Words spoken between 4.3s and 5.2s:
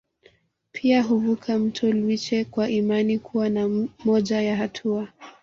ya hatua